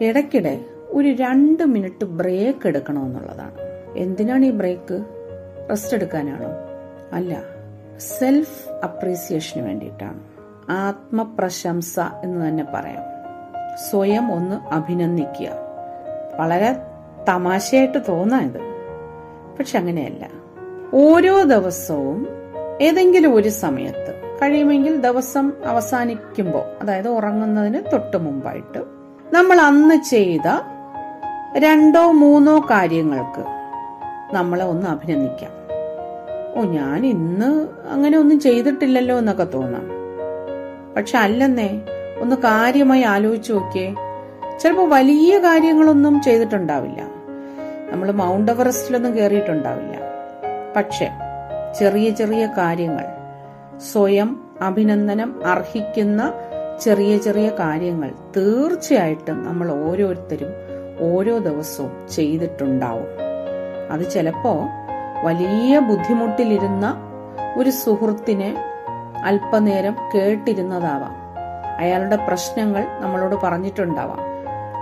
ഇടയ്ക്കിടെ 0.00 0.60
ഒരു 0.88 1.08
രണ്ട് 1.08 1.62
മിനിറ്റ് 1.64 2.04
ബ്രേക്ക് 2.04 2.66
എടുക്കണമെന്നുള്ളതാണ്. 2.68 3.59
എന്തിനാണ് 3.96 4.44
ഈ 4.44 4.50
ബ്രേക്ക്? 4.50 5.04
റെസ്റ്റ് 5.70 5.94
എടുക്കാനാണോ? 5.94 6.48
അല്ല 7.12 7.42
സെൽഫ് 7.98 8.70
അപ്രീസിയേഷന് 8.70 9.62
വേണ്ടിയിട്ടാണ്. 9.62 10.20
ആത്മപ്രശംസ 10.70 12.00
എന്ന് 12.22 12.48
തന്നെ 12.48 12.64
പറയാം. 12.74 13.02
സ്വയം 13.90 14.32
ഒന്ന് 14.32 14.74
അഭിനന്ദിക്കുക. 14.74 15.48
വളരെ 16.40 16.76
തമാശയായിട്ട് 17.28 17.98
തോന്നാം 18.08 18.42
ഇത്. 18.42 18.58
പക്ഷെ 19.58 19.78
അങ്ങനെയല്ല. 19.78 20.28
ഓരോ 20.94 21.42
ദിവസവും 21.42 22.26
ഏതെങ്കിലും 22.80 23.34
ഒരു 23.34 23.48
സമയത്ത് 23.48 24.38
കഴിയുമെങ്കിൽ 24.42 24.96
ദിവസം 24.96 25.52
അവസാനിക്കുമ്പോൾ 25.64 26.82
അതായത് 26.82 27.08
ഉറങ്ങുന്നതിന് 27.08 27.92
തൊട്ട് 27.92 28.16
മുമ്പായിട്ട് 28.16 28.78
നമ്മൾ 29.32 29.60
അന്ന് 29.60 29.94
ചെയ്ത 29.94 30.48
രണ്ടോ 31.58 32.10
മൂന്നോ 32.10 32.60
കാര്യങ്ങൾക്ക് 32.60 33.59
നമ്മളെ 34.32 34.64
ഒന്ന് 34.64 34.86
അഭിനന്ദിക്കാം. 34.86 35.52
ഓ 36.56 36.62
ഞാൻ 36.62 37.06
ഇന്ന് 37.06 37.68
അങ്ങനെ 37.88 38.18
ഒന്നും 38.18 38.40
ചെയ്തിട്ടില്ലല്ലോ 38.40 39.18
എന്നൊക്കെ 39.18 39.44
തോന്നാം. 39.44 39.90
പക്ഷെ 40.96 41.18
അല്ലെന്നേ 41.18 41.80
ഒന്ന് 42.20 42.36
കാര്യമായി 42.36 43.02
ആലോചിച്ച് 43.02 43.52
നോക്കിയേ 43.52 43.94
ചിലപ്പോൾ 44.58 44.90
വലിയ 44.90 45.38
കാര്യങ്ങളൊന്നും 45.38 46.22
ചെയ്തിട്ടുണ്ടാവില്ല. 46.22 47.00
നമ്മൾ 47.92 48.10
മൗണ്ട് 48.10 48.52
എവറസ്റ്റിലൊന്നും 48.52 49.16
കയറിയിട്ടുണ്ടാവില്ല 49.16 49.96
പക്ഷെ 50.76 51.10
ചെറിയ 51.78 52.10
ചെറിയ 52.10 52.46
കാര്യങ്ങൾ 52.46 53.04
സ്വയം 53.78 54.44
അഭിനന്ദനം 54.60 55.46
അർഹിക്കുന്ന 55.46 56.32
ചെറിയ 56.80 57.16
ചെറിയ 57.16 57.48
കാര്യങ്ങൾ 57.48 58.10
തീർച്ചയായിട്ടും 58.36 59.44
നമ്മൾ 59.46 59.72
ഓരോരുത്തരും 59.72 60.52
ഓരോ 61.00 61.38
ദിവസവും 61.38 62.08
ചെയ്തിട്ടുണ്ടാവും. 62.10 63.29
അത് 63.92 64.10
ചിലപ്പോ 64.10 64.68
വലിയ 65.24 65.78
ബുദ്ധിമുട്ടിലിരുന്ന 65.78 66.96
ഒരു 67.58 67.70
സുഹൃത്തിനെ 67.70 68.56
അല്പനേരം 69.24 69.96
കേട്ടിരുന്നതാവാം. 70.14 71.16
അയാളുടെ 71.78 72.16
പ്രശ്നങ്ങൾ 72.16 72.86
നമ്മളോട് 73.00 73.34
പറഞ്ഞിട്ടുണ്ടാവാം. 73.34 74.18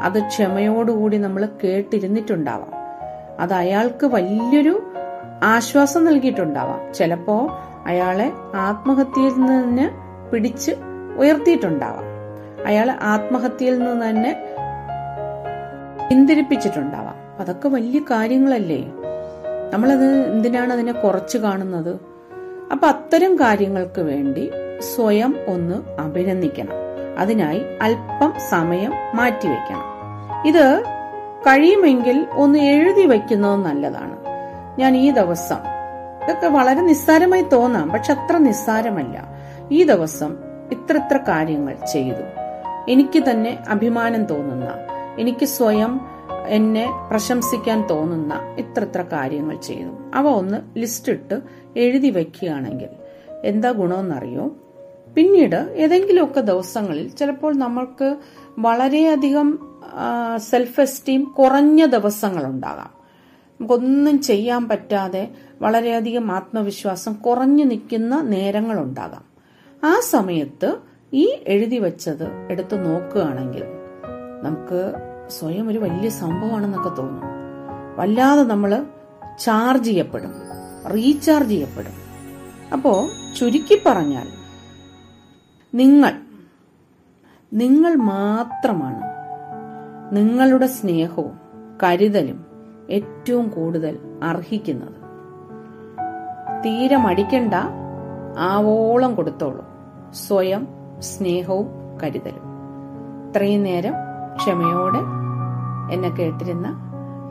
അത് 0.03 0.27
ക്ഷമയോടുകൂടി 0.27 1.17
നമ്മൾ 1.17 1.49
കേട്ടിരുന്നിട്ടുണ്ടാവാം. 1.65 2.71
അത് 3.41 3.53
അയാൾക്ക് 3.53 4.07
വലിയൊരു 4.07 4.93
ആശ്വാസം 5.43 6.05
നൽകിയിട്ടുണ്ടാവാം. 6.05 6.95
ചിലപ്പോ 6.95 7.59
അയാളെ 7.87 8.33
ആത്മഹത്യയിൽ 8.55 9.33
നിന്ന് 9.33 9.91
പിടിച്ച് 10.31 10.73
ഉയർത്തിയിട്ടുണ്ടാവാം. 11.19 12.05
അയാളെ 12.67 12.95
ആത്മഹത്യയിൽ 13.03 13.79
നിന്ന് 13.79 14.09
തന്നെ 14.09 14.37
പിന്തിരിപ്പിച്ചിട്ടുണ്ടാവാം. 16.11 17.18
അതൊക്കെ 17.39 17.69
വലിയ 17.69 18.01
കാര്യങ്ങളല്ലേ? 18.01 18.93
നമ്മളത് 19.73 20.33
എന്തിനാണ് 20.33 20.73
അതിനെ 20.73 20.93
കുറച്ച് 20.93 21.39
കാണുന്നത്? 21.39 22.01
അപ്പൊ 22.73 22.89
അത്തരം 22.89 23.37
കാര്യങ്ങൾക്ക് 23.37 24.01
വേണ്ടി 24.01 24.51
സ്വയം 24.95 25.37
ഒന്ന് 25.49 26.01
അഭിനന്ദിക്കണം. 26.01 26.75
അതിനായി 27.19 27.63
അല്പം 27.83 28.33
സമയം 28.49 28.93
മാറ്റിവെക്കണം. 29.15 29.85
ഇത് 30.47 30.83
കഴിയുമെങ്കിൽ 31.41 32.27
ഒന്ന് 32.33 32.59
എഴുതി 32.59 33.07
വെക്കുന്നത് 33.07 33.61
നല്ലതാണ്. 33.61 34.17
ഞാൻ 34.79 34.97
ഈ 34.97 35.11
ദിവസം 35.11 35.57
ഇതൊക്കെ 36.25 36.47
വളരെ 36.47 36.81
നിസ്സാരമായി 36.81 37.43
തോന്നാം 37.43 37.89
പക്ഷെ 37.89 38.13
അത്ര 38.13 38.37
നിസ്സാരമല്ല. 38.37 39.29
ഈ 39.73 39.83
ദിവസം 39.83 40.37
ഇത്ര 40.73 40.97
ഇത്ര 40.97 41.17
കാര്യങ്ങൾ 41.17 41.77
ചെയ്തു. 41.93 42.25
എനിക്ക് 42.89 43.31
തന്നെ 43.31 43.59
അഭിമാനം 43.69 44.25
തോന്നുന്ന 44.25 44.69
എനിക്ക് 45.19 45.47
സ്വയം 45.47 46.01
എന്നെ 46.47 46.87
പ്രശംസിക്കാൻ 47.11 47.87
തോന്നുന്ന 47.89 48.57
ഇത്ര 48.59 48.85
ഇത്ര 48.85 49.03
കാര്യങ്ങൾ 49.03 49.57
ചെയ്തു 49.57 49.91
അവ 50.15 50.29
ഒന്ന് 50.29 50.79
ലിസ്റ്റ് 50.79 51.13
ഇട്ട് 51.13 51.41
എഴുതി 51.77 52.11
വെക്കുകയാണെങ്കിൽ 52.11 52.89
എന്താ 53.45 53.71
ഗുണമെന്നറിയോ? 53.71 54.51
പിന്നീട് 55.15 55.57
ഏതെങ്കിലുമൊക്കെ 55.57 56.41
ദിവസങ്ങളിൽ 56.41 57.09
ചിലപ്പോൾ 57.09 57.57
നമ്മൾക്ക് 57.57 58.17
വളരെയധികം 58.59 59.59
സെൽഫ് 60.37 60.81
എസ്റ്റീം 60.81 61.25
കുറഞ്ഞ 61.25 61.85
ദിവസങ്ങളുണ്ടാകാം. 61.85 62.91
നമുക്കൊന്നും 63.61 64.23
ചെയ്യാൻ 64.23 64.69
പറ്റാതെ 64.69 65.29
വളരെയധികം 65.61 66.33
ആത്മവിശ്വാസം 66.33 67.13
കുറഞ്ഞു 67.15 67.65
നിൽക്കുന്ന 67.65 68.21
നേരങ്ങളുണ്ടാകാം. 68.21 69.25
ആ 69.85 70.01
സമയത്ത് 70.01 70.77
ഈ 71.13 71.39
എഴുതി 71.47 71.79
വച്ചത് 71.79 72.27
എടുത്തു 72.51 72.77
നോക്കുകയാണെങ്കിൽ 72.77 73.65
നമുക്ക് 74.43 75.08
സ്വയം 75.29 75.69
ഒരു 75.69 75.79
വലിയ 75.79 76.09
സംഭവമാണെന്നൊക്കെ 76.09 76.89
തോന്നും. 76.89 77.25
വല്ലാതെ 77.97 78.43
നമ്മൾ 78.43 78.87
ചാർജ് 79.39 79.85
ചെയ്യപ്പെടും. 79.85 80.35
റീചാർജ് 80.95 81.49
ചെയ്യപ്പെടും. 81.49 81.93
അപ്പോ 82.73 83.09
ചുരുക്കി 83.37 83.83
പറഞ്ഞാൽ 83.87 84.29
നിങ്ങൾ 85.75 86.13
നിങ്ങൾ 87.53 87.95
മാത്രമാണ് 87.95 89.03
നിങ്ങളുടെ 90.13 90.67
സ്നേഹവും 90.67 91.41
കരുതലും 91.83 92.47
ഏറ്റവും 92.91 93.49
കൂടുതൽ 93.49 93.99
അർഹിക്കുന്നത്. 94.23 94.99
തീരെ 96.65 96.97
മടിക്കണ്ട 96.97 97.55
ആവോളം 98.39 99.15
കൊടുത്തോളൂ. 99.15 99.65
സ്വയം 100.13 100.69
സ്നേഹവും 100.99 101.67
കരുതലും. 102.03 102.49
ഇത്രയും 103.29 103.63
നേരം 103.63 103.93
ക്ഷമയോടെ 104.37 105.18
എന്നെ 105.93 106.09
കേട്ടിരുന്ന 106.09 106.69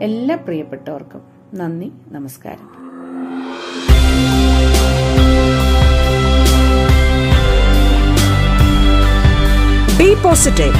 എല്ലാ 0.02 0.36
പ്രിയപ്പെട്ടവർക്കും 0.36 1.22
നന്ദി 1.54 1.92
നമസ്കാരം. 2.12 2.66
ബി 9.98 10.14
പോസിറ്റീവ് 10.14 10.74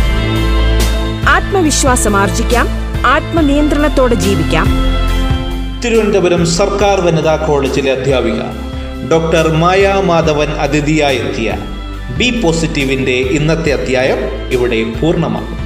ആത്മവിശ്വാസം 1.29 2.17
ആർജിക്കാം 2.17 2.69
ആത്മനിയന്ത്രണത്തോടെ 3.07 4.15
ജീവിക്കാം. 4.15 4.67
തിരുവനന്തപുരം 5.85 6.47
സർക്കാർ 6.47 7.01
വനിതാ 7.01 7.37
കോളേജിലെ 7.37 7.93
അധ്യാപിക 7.93 8.41
ഡോക്ടർ 9.11 9.53
മായ 9.53 10.03
മാധവൻ 10.05 10.49
അതിഥിയായെത്തിയ 10.49 11.53
ബി 12.19 12.41
പോസിറ്റീവിന്റെ 12.41 13.17
ഇന്നത്തെ 13.39 13.73
അധ്യായം 13.73 14.21
ഇവിടെ 14.53 14.81
പൂർണമാകും. 15.01 15.58